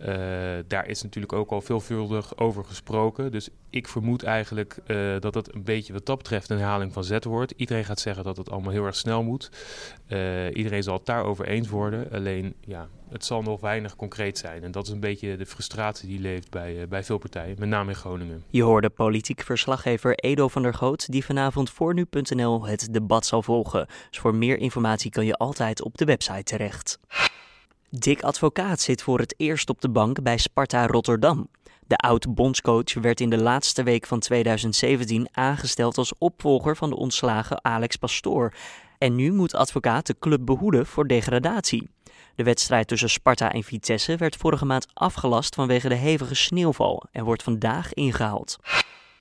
Uh, 0.00 0.06
daar 0.66 0.88
is 0.88 1.02
natuurlijk 1.02 1.32
ook 1.32 1.50
al 1.50 1.60
veelvuldig 1.60 2.38
over 2.38 2.64
gesproken. 2.64 3.32
Dus 3.32 3.48
ik 3.70 3.88
vermoed 3.88 4.22
eigenlijk 4.22 4.78
uh, 4.86 5.20
dat 5.20 5.34
het 5.34 5.54
een 5.54 5.64
beetje 5.64 5.92
wat 5.92 6.06
dat 6.06 6.16
betreft 6.16 6.50
een 6.50 6.58
herhaling 6.58 6.92
van 6.92 7.04
zet 7.04 7.24
wordt. 7.24 7.52
Iedereen 7.56 7.84
gaat 7.84 8.00
zeggen 8.00 8.24
dat 8.24 8.36
het 8.36 8.50
allemaal 8.50 8.72
heel 8.72 8.84
erg 8.84 8.96
snel 8.96 9.22
moet. 9.22 9.50
iedereen 10.52 10.82
zal 10.82 10.94
het 10.96 11.06
daarover 11.06 11.46
eens 11.46 11.68
worden. 11.68 12.10
Alleen, 12.10 12.54
ja, 12.60 12.88
het 13.10 13.24
zal 13.24 13.42
nog 13.42 13.60
weinig 13.60 13.96
concreet 13.96 14.38
zijn. 14.38 14.62
En 14.62 14.70
dat 14.70 14.86
is 14.86 14.92
een 14.92 15.00
beetje 15.00 15.36
de 15.36 15.46
frustratie 15.46 16.08
die 16.08 16.20
leeft 16.20 16.50
bij, 16.50 16.88
bij 16.88 17.04
veel 17.04 17.18
partijen, 17.18 17.56
met 17.58 17.68
name 17.68 17.90
in 17.90 17.96
Groningen. 17.96 18.44
Je 18.50 18.62
hoorde 18.62 18.90
politiek 18.90 19.42
verslaggever 19.42 20.14
Edo 20.14 20.48
van 20.48 20.62
der 20.62 20.74
Goot, 20.74 21.12
die 21.12 21.24
vanavond 21.24 21.70
voor 21.70 21.94
nu.nl 21.94 22.66
het 22.66 22.88
debat 22.92 23.26
zal 23.26 23.42
volgen. 23.42 23.86
Dus 24.10 24.18
voor 24.18 24.34
meer 24.34 24.58
informatie 24.58 25.10
kan 25.10 25.24
je 25.24 25.36
altijd 25.36 25.82
op 25.82 25.98
de 25.98 26.04
website 26.04 26.42
terecht. 26.42 26.98
Dick 27.98 28.22
Advocaat 28.22 28.80
zit 28.80 29.02
voor 29.02 29.18
het 29.18 29.34
eerst 29.36 29.68
op 29.68 29.80
de 29.80 29.88
bank 29.88 30.22
bij 30.22 30.38
Sparta 30.38 30.86
Rotterdam. 30.86 31.48
De 31.86 31.96
oud-bondscoach 31.96 32.94
werd 32.94 33.20
in 33.20 33.30
de 33.30 33.38
laatste 33.38 33.82
week 33.82 34.06
van 34.06 34.20
2017 34.20 35.28
aangesteld 35.32 35.98
als 35.98 36.12
opvolger 36.18 36.76
van 36.76 36.90
de 36.90 36.96
ontslagen 36.96 37.64
Alex 37.64 37.96
Pastoor. 37.96 38.54
En 38.98 39.14
nu 39.14 39.32
moet 39.32 39.54
advocaat 39.54 40.06
de 40.06 40.16
club 40.18 40.40
behoeden 40.44 40.86
voor 40.86 41.06
degradatie. 41.06 41.88
De 42.34 42.42
wedstrijd 42.42 42.88
tussen 42.88 43.10
Sparta 43.10 43.52
en 43.52 43.62
Vitesse 43.62 44.16
werd 44.16 44.36
vorige 44.36 44.64
maand 44.64 44.86
afgelast 44.94 45.54
vanwege 45.54 45.88
de 45.88 45.94
hevige 45.94 46.34
sneeuwval 46.34 47.04
en 47.12 47.24
wordt 47.24 47.42
vandaag 47.42 47.94
ingehaald. 47.94 48.58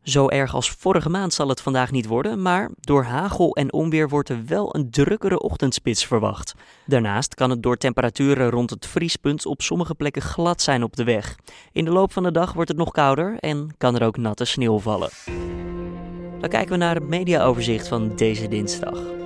Zo 0.03 0.27
erg 0.27 0.53
als 0.53 0.72
vorige 0.72 1.10
maand 1.10 1.34
zal 1.34 1.48
het 1.48 1.62
vandaag 1.62 1.91
niet 1.91 2.06
worden, 2.06 2.41
maar 2.41 2.70
door 2.79 3.03
hagel 3.03 3.56
en 3.56 3.74
onweer 3.74 4.10
wordt 4.10 4.29
er 4.29 4.46
wel 4.46 4.75
een 4.75 4.91
drukkere 4.91 5.39
ochtendspits 5.39 6.06
verwacht. 6.06 6.53
Daarnaast 6.86 7.36
kan 7.36 7.50
het 7.50 7.63
door 7.63 7.77
temperaturen 7.77 8.50
rond 8.50 8.70
het 8.70 8.86
vriespunt 8.86 9.46
op 9.46 9.62
sommige 9.62 9.96
plekken 9.96 10.22
glad 10.22 10.62
zijn 10.62 10.84
op 10.84 10.96
de 10.96 11.03
weg. 11.03 11.36
In 11.72 11.86
de 11.86 11.91
loop 11.91 12.13
van 12.13 12.24
de 12.24 12.32
dag 12.32 12.53
wordt 12.53 12.70
het 12.70 12.77
nog 12.77 12.91
kouder 12.91 13.36
en 13.39 13.75
kan 13.77 13.96
er 13.96 14.06
ook 14.06 14.18
natte 14.18 14.46
sneeuw 14.46 14.79
vallen. 14.79 15.10
Dan 16.39 16.50
kijken 16.50 16.72
we 16.72 16.77
naar 16.77 16.96
het 16.96 17.08
mediaoverzicht 17.08 17.88
van 17.88 18.15
deze 18.15 18.48
dinsdag. 18.48 19.18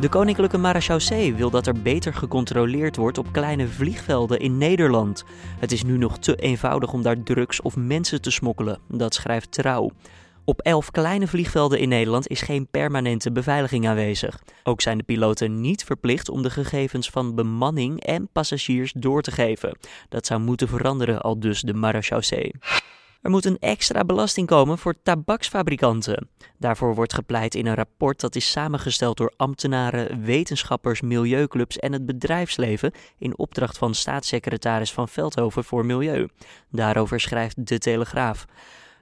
De 0.00 0.08
Koninklijke 0.08 0.58
Marechaussee 0.58 1.34
wil 1.34 1.50
dat 1.50 1.66
er 1.66 1.82
beter 1.82 2.14
gecontroleerd 2.14 2.96
wordt 2.96 3.18
op 3.18 3.32
kleine 3.32 3.68
vliegvelden 3.68 4.38
in 4.38 4.58
Nederland. 4.58 5.24
Het 5.58 5.72
is 5.72 5.82
nu 5.82 5.96
nog 5.96 6.18
te 6.18 6.36
eenvoudig 6.36 6.92
om 6.92 7.02
daar 7.02 7.22
drugs 7.22 7.60
of 7.60 7.76
mensen 7.76 8.22
te 8.22 8.30
smokkelen, 8.30 8.78
dat 8.88 9.14
schrijft 9.14 9.52
Trouw. 9.52 9.90
Op 10.44 10.60
elf 10.60 10.90
kleine 10.90 11.26
vliegvelden 11.26 11.78
in 11.78 11.88
Nederland 11.88 12.28
is 12.28 12.40
geen 12.40 12.68
permanente 12.70 13.32
beveiliging 13.32 13.88
aanwezig. 13.88 14.42
Ook 14.62 14.80
zijn 14.80 14.98
de 14.98 15.04
piloten 15.04 15.60
niet 15.60 15.84
verplicht 15.84 16.28
om 16.28 16.42
de 16.42 16.50
gegevens 16.50 17.10
van 17.10 17.34
bemanning 17.34 18.04
en 18.04 18.28
passagiers 18.32 18.92
door 18.92 19.22
te 19.22 19.30
geven. 19.30 19.78
Dat 20.08 20.26
zou 20.26 20.40
moeten 20.40 20.68
veranderen, 20.68 21.20
al 21.20 21.40
dus 21.40 21.60
de 21.60 21.74
Marechaussee. 21.74 22.54
Er 23.22 23.30
moet 23.30 23.44
een 23.44 23.58
extra 23.58 24.04
belasting 24.04 24.46
komen 24.46 24.78
voor 24.78 24.94
tabaksfabrikanten. 25.02 26.28
Daarvoor 26.58 26.94
wordt 26.94 27.14
gepleit 27.14 27.54
in 27.54 27.66
een 27.66 27.74
rapport 27.74 28.20
dat 28.20 28.36
is 28.36 28.50
samengesteld 28.50 29.16
door 29.16 29.32
ambtenaren, 29.36 30.24
wetenschappers, 30.24 31.00
milieuclubs 31.00 31.78
en 31.78 31.92
het 31.92 32.06
bedrijfsleven 32.06 32.92
in 33.18 33.38
opdracht 33.38 33.78
van 33.78 33.94
staatssecretaris 33.94 34.92
Van 34.92 35.08
Veldhoven 35.08 35.64
voor 35.64 35.86
Milieu. 35.86 36.28
Daarover 36.70 37.20
schrijft 37.20 37.66
De 37.66 37.78
Telegraaf. 37.78 38.44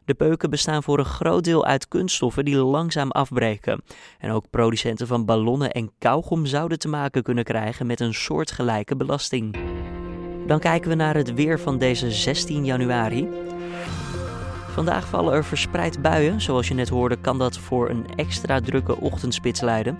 De 0.04 0.14
peuken 0.14 0.50
bestaan 0.50 0.82
voor 0.82 0.98
een 0.98 1.04
groot 1.04 1.44
deel 1.44 1.64
uit 1.64 1.88
kunststoffen 1.88 2.44
die 2.44 2.56
langzaam 2.56 3.10
afbreken. 3.10 3.82
En 4.18 4.30
ook 4.30 4.50
producenten 4.50 5.06
van 5.06 5.24
ballonnen 5.24 5.72
en 5.72 5.90
kauwgom 5.98 6.46
zouden 6.46 6.78
te 6.78 6.88
maken 6.88 7.22
kunnen 7.22 7.44
krijgen 7.44 7.86
met 7.86 8.00
een 8.00 8.14
soortgelijke 8.14 8.96
belasting. 8.96 9.56
Dan 10.46 10.58
kijken 10.58 10.88
we 10.88 10.94
naar 10.94 11.14
het 11.14 11.34
weer 11.34 11.60
van 11.60 11.78
deze 11.78 12.10
16 12.10 12.64
januari. 12.64 13.28
Vandaag 14.76 15.08
vallen 15.08 15.34
er 15.34 15.44
verspreid 15.44 16.02
buien. 16.02 16.40
Zoals 16.40 16.68
je 16.68 16.74
net 16.74 16.88
hoorde, 16.88 17.16
kan 17.16 17.38
dat 17.38 17.58
voor 17.58 17.90
een 17.90 18.06
extra 18.16 18.60
drukke 18.60 19.00
ochtendspits 19.00 19.60
leiden. 19.60 19.98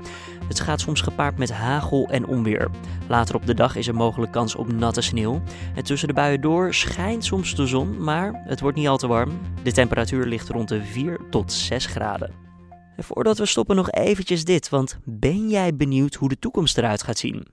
Het 0.48 0.60
gaat 0.60 0.80
soms 0.80 1.00
gepaard 1.00 1.38
met 1.38 1.52
hagel 1.52 2.08
en 2.08 2.26
onweer. 2.26 2.70
Later 3.08 3.34
op 3.34 3.46
de 3.46 3.54
dag 3.54 3.76
is 3.76 3.88
er 3.88 3.94
mogelijk 3.94 4.32
kans 4.32 4.54
op 4.54 4.72
natte 4.72 5.00
sneeuw. 5.00 5.42
En 5.74 5.84
tussen 5.84 6.08
de 6.08 6.14
buien 6.14 6.40
door 6.40 6.74
schijnt 6.74 7.24
soms 7.24 7.54
de 7.54 7.66
zon, 7.66 8.02
maar 8.02 8.42
het 8.44 8.60
wordt 8.60 8.76
niet 8.76 8.88
al 8.88 8.96
te 8.96 9.06
warm. 9.06 9.40
De 9.62 9.72
temperatuur 9.72 10.26
ligt 10.26 10.48
rond 10.48 10.68
de 10.68 10.84
4 10.84 11.20
tot 11.30 11.52
6 11.52 11.86
graden. 11.86 12.30
En 12.96 13.04
voordat 13.04 13.38
we 13.38 13.46
stoppen 13.46 13.76
nog 13.76 13.90
eventjes 13.90 14.44
dit, 14.44 14.68
want 14.68 14.98
ben 15.04 15.48
jij 15.48 15.76
benieuwd 15.76 16.14
hoe 16.14 16.28
de 16.28 16.38
toekomst 16.38 16.78
eruit 16.78 17.02
gaat 17.02 17.18
zien? 17.18 17.46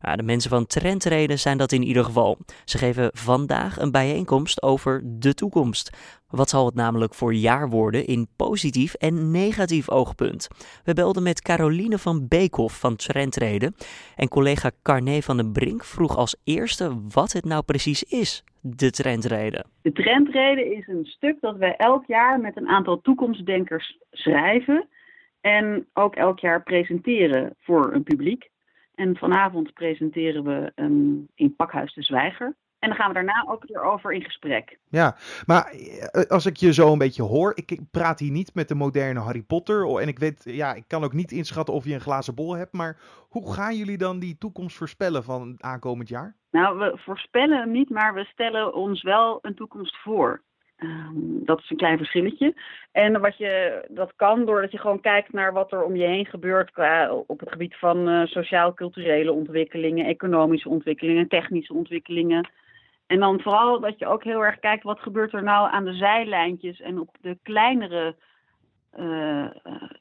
De 0.00 0.22
mensen 0.22 0.50
van 0.50 0.66
Trentreden 0.66 1.38
zijn 1.38 1.58
dat 1.58 1.72
in 1.72 1.82
ieder 1.82 2.04
geval. 2.04 2.38
Ze 2.64 2.78
geven 2.78 3.10
vandaag 3.12 3.78
een 3.78 3.90
bijeenkomst 3.90 4.62
over 4.62 5.02
de 5.04 5.34
toekomst. 5.34 6.16
Wat 6.28 6.48
zal 6.48 6.66
het 6.66 6.74
namelijk 6.74 7.14
voor 7.14 7.34
jaar 7.34 7.68
worden 7.68 8.06
in 8.06 8.28
positief 8.36 8.94
en 8.94 9.30
negatief 9.30 9.90
oogpunt? 9.90 10.48
We 10.84 10.94
belden 10.94 11.22
met 11.22 11.42
Caroline 11.42 11.98
van 11.98 12.28
Beekhoff 12.28 12.80
van 12.80 12.96
Trentreden 12.96 13.74
en 14.16 14.28
collega 14.28 14.70
Carné 14.82 15.20
van 15.20 15.36
den 15.36 15.52
Brink 15.52 15.84
vroeg 15.84 16.16
als 16.16 16.36
eerste 16.44 17.00
wat 17.08 17.32
het 17.32 17.44
nou 17.44 17.62
precies 17.62 18.02
is, 18.02 18.44
de 18.60 18.90
Trentreden. 18.90 19.66
De 19.82 19.92
Trentreden 19.92 20.76
is 20.76 20.86
een 20.86 21.04
stuk 21.04 21.40
dat 21.40 21.56
wij 21.56 21.76
elk 21.76 22.04
jaar 22.06 22.40
met 22.40 22.56
een 22.56 22.68
aantal 22.68 23.00
toekomstdenkers 23.00 23.98
schrijven 24.10 24.88
en 25.40 25.86
ook 25.92 26.14
elk 26.16 26.38
jaar 26.38 26.62
presenteren 26.62 27.54
voor 27.60 27.92
een 27.92 28.02
publiek. 28.02 28.50
En 28.98 29.16
vanavond 29.16 29.72
presenteren 29.72 30.44
we 30.44 30.72
een, 30.74 31.28
in 31.34 31.56
Pakhuis 31.56 31.94
de 31.94 32.02
Zwijger. 32.02 32.56
En 32.78 32.88
dan 32.88 32.98
gaan 32.98 33.08
we 33.08 33.14
daarna 33.14 33.44
ook 33.48 33.64
weer 33.66 33.82
over 33.82 34.12
in 34.12 34.22
gesprek. 34.22 34.78
Ja, 34.88 35.16
maar 35.46 35.64
eh, 35.64 36.22
als 36.22 36.46
ik 36.46 36.56
je 36.56 36.72
zo 36.72 36.92
een 36.92 36.98
beetje 36.98 37.22
hoor, 37.22 37.52
ik 37.54 37.78
praat 37.90 38.18
hier 38.18 38.30
niet 38.30 38.54
met 38.54 38.68
de 38.68 38.74
moderne 38.74 39.20
Harry 39.20 39.42
Potter. 39.42 39.98
En 40.00 40.08
ik 40.08 40.18
weet, 40.18 40.42
ja, 40.44 40.74
ik 40.74 40.84
kan 40.86 41.04
ook 41.04 41.12
niet 41.12 41.32
inschatten 41.32 41.74
of 41.74 41.84
je 41.84 41.94
een 41.94 42.00
glazen 42.00 42.34
bol 42.34 42.56
hebt. 42.56 42.72
Maar 42.72 42.96
hoe 43.28 43.52
gaan 43.52 43.76
jullie 43.76 43.98
dan 43.98 44.18
die 44.18 44.38
toekomst 44.38 44.76
voorspellen 44.76 45.24
van 45.24 45.56
aankomend 45.58 46.08
jaar? 46.08 46.36
Nou, 46.50 46.78
we 46.78 46.98
voorspellen 46.98 47.70
niet, 47.70 47.90
maar 47.90 48.14
we 48.14 48.24
stellen 48.24 48.74
ons 48.74 49.02
wel 49.02 49.38
een 49.42 49.54
toekomst 49.54 49.96
voor. 49.96 50.42
Ehm, 50.78 51.44
dat 51.44 51.58
is 51.58 51.70
een 51.70 51.76
klein 51.76 51.96
verschilletje. 51.96 52.54
En 52.92 53.20
wat 53.20 53.36
je, 53.36 53.84
dat 53.88 54.12
kan 54.16 54.44
doordat 54.44 54.70
je 54.70 54.78
gewoon 54.78 55.00
kijkt 55.00 55.32
naar 55.32 55.52
wat 55.52 55.72
er 55.72 55.82
om 55.82 55.96
je 55.96 56.06
heen 56.06 56.26
gebeurt 56.26 56.70
qua, 56.70 57.12
op 57.12 57.40
het 57.40 57.52
gebied 57.52 57.76
van 57.76 58.08
uh, 58.08 58.26
sociaal-culturele 58.26 59.32
ontwikkelingen, 59.32 60.06
economische 60.06 60.68
ontwikkelingen, 60.68 61.28
technische 61.28 61.74
ontwikkelingen. 61.74 62.50
En 63.06 63.20
dan 63.20 63.40
vooral 63.40 63.80
dat 63.80 63.98
je 63.98 64.06
ook 64.06 64.24
heel 64.24 64.44
erg 64.44 64.58
kijkt 64.58 64.82
wat 64.82 65.00
gebeurt 65.00 65.32
er 65.32 65.42
nou 65.42 65.70
aan 65.70 65.84
de 65.84 65.94
zijlijntjes 65.94 66.80
en 66.80 67.00
op 67.00 67.16
de 67.20 67.38
kleinere 67.42 68.16
uh, 68.98 69.50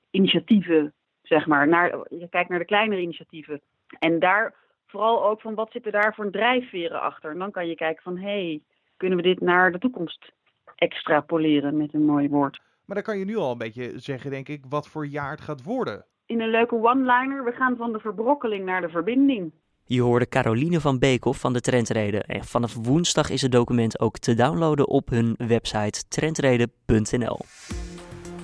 initiatieven, 0.10 0.94
zeg 1.22 1.48
maar. 1.48 1.68
Naar, 1.68 1.98
je 2.10 2.28
kijkt 2.30 2.50
naar 2.50 2.60
de 2.60 2.66
kleinere 2.66 3.02
initiatieven. 3.02 3.62
En 4.00 4.20
daar 4.20 4.54
vooral 4.88 5.26
ook 5.26 5.42
van 5.42 5.56
wat 5.56 5.72
zitten 5.72 5.92
daar 5.92 6.14
voor 6.14 6.32
drijfveren 6.32 7.02
achter. 7.02 7.32
En 7.32 7.40
dan 7.40 7.52
kan 7.52 7.68
je 7.68 7.76
kijken 7.76 8.04
van 8.04 8.18
hé, 8.18 8.48
hey, 8.48 8.62
kunnen 8.98 9.18
we 9.18 9.24
dit 9.24 9.42
naar 9.42 9.72
de 9.72 9.80
toekomst 9.80 10.36
extrapoleren 10.78 11.78
met 11.78 11.94
een 11.94 12.06
mooi 12.06 12.30
woord. 12.30 12.62
Maar 12.86 12.96
dan 12.96 13.06
kan 13.06 13.18
je 13.18 13.26
nu 13.26 13.38
al 13.38 13.52
een 13.52 13.58
beetje 13.58 13.92
zeggen, 13.96 14.32
denk 14.32 14.50
ik, 14.50 14.64
wat 14.70 14.88
voor 14.88 15.08
jaar 15.08 15.32
het 15.32 15.42
gaat 15.42 15.64
worden. 15.64 16.06
In 16.26 16.42
een 16.42 16.50
leuke 16.50 16.76
one-liner, 16.76 17.44
we 17.44 17.52
gaan 17.52 17.76
van 17.78 17.92
de 17.92 18.00
verbrokkeling 18.00 18.66
naar 18.66 18.82
de 18.82 18.90
verbinding. 18.90 19.52
Je 19.86 20.02
hoorde 20.02 20.28
Caroline 20.28 20.80
van 20.80 21.00
Beekhoff 21.00 21.40
van 21.40 21.54
de 21.54 21.62
Trendreden. 21.62 22.24
En 22.24 22.44
vanaf 22.44 22.74
woensdag 22.74 23.30
is 23.30 23.42
het 23.42 23.52
document 23.52 24.00
ook 24.00 24.18
te 24.18 24.34
downloaden 24.34 24.88
op 24.88 25.10
hun 25.10 25.36
website 25.38 26.08
trendreden.nl. 26.08 27.40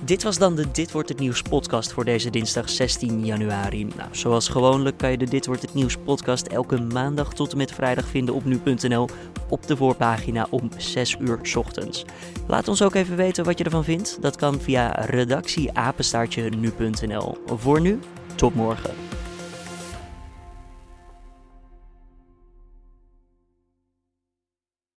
Dit 0.04 0.22
was 0.22 0.38
dan 0.38 0.54
de 0.54 0.70
Dit 0.70 0.92
wordt 0.92 1.08
het 1.08 1.18
nieuws 1.18 1.42
podcast 1.42 1.92
voor 1.92 2.04
deze 2.04 2.30
dinsdag 2.30 2.70
16 2.70 3.24
januari. 3.24 3.84
Nou, 3.84 4.08
zoals 4.10 4.48
gewoonlijk 4.48 4.96
kan 4.96 5.10
je 5.10 5.18
de 5.18 5.24
Dit 5.24 5.46
wordt 5.46 5.62
het 5.62 5.74
nieuws 5.74 5.96
podcast 5.96 6.46
elke 6.46 6.80
maandag 6.80 7.34
tot 7.34 7.52
en 7.52 7.56
met 7.56 7.72
vrijdag 7.72 8.06
vinden 8.06 8.34
op 8.34 8.44
nu.nl 8.44 9.08
op 9.48 9.66
de 9.66 9.76
voorpagina 9.76 10.46
om 10.50 10.68
6 10.76 11.16
uur 11.20 11.40
ochtends. 11.56 12.04
Laat 12.46 12.68
ons 12.68 12.82
ook 12.82 12.94
even 12.94 13.16
weten 13.16 13.44
wat 13.44 13.58
je 13.58 13.64
ervan 13.64 13.84
vindt. 13.84 14.18
Dat 14.20 14.36
kan 14.36 14.60
via 14.60 14.90
redactieapenstaartje 14.90 16.48
nu.nl. 16.48 17.36
Voor 17.46 17.80
nu, 17.80 17.98
tot 18.34 18.54
morgen. 18.54 18.94